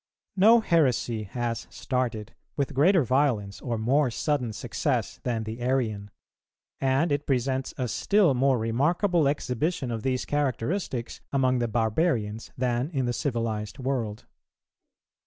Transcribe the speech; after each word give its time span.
_No 0.35 0.61
heresy 0.61 1.25
has 1.25 1.67
started 1.69 2.33
with 2.57 2.73
greater 2.73 3.03
violence 3.03 3.61
or 3.61 3.77
more 3.77 4.09
sudden 4.09 4.51
success 4.51 5.19
than 5.21 5.43
the 5.43 5.61
Arian; 5.61 6.09
and 6.79 7.11
it 7.11 7.27
presents 7.27 7.75
a 7.77 7.87
still 7.87 8.33
more 8.33 8.57
remarkable 8.57 9.27
exhibition 9.27 9.91
of 9.91 10.01
these 10.01 10.25
characteristics 10.25 11.21
among 11.31 11.59
the 11.59 11.67
barbarians 11.67 12.49
than 12.57 12.89
in 12.89 13.05
the 13.05 13.13
civilized 13.13 13.77
world. 13.77 14.25